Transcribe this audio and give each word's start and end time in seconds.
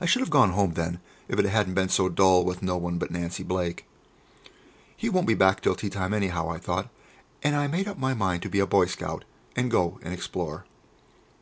I 0.00 0.06
should 0.06 0.20
have 0.20 0.30
gone 0.30 0.52
home 0.52 0.72
then, 0.72 1.00
if 1.28 1.38
it 1.38 1.44
hadn't 1.44 1.74
been 1.74 1.90
so 1.90 2.08
dull 2.08 2.46
with 2.46 2.62
no 2.62 2.78
one 2.78 2.96
but 2.96 3.10
Nancy 3.10 3.42
Blake. 3.42 3.84
"He 4.96 5.10
won't 5.10 5.26
be 5.26 5.34
back 5.34 5.58
until 5.58 5.74
tea 5.76 5.90
time 5.90 6.14
anyhow," 6.14 6.48
I 6.48 6.56
thought, 6.56 6.88
and 7.42 7.54
I 7.54 7.66
made 7.66 7.86
up 7.86 7.98
my 7.98 8.14
mind 8.14 8.42
to 8.44 8.48
be 8.48 8.60
a 8.60 8.66
boy 8.66 8.86
scout, 8.86 9.26
and 9.54 9.70
go 9.70 10.00
and 10.02 10.14
explore. 10.14 10.64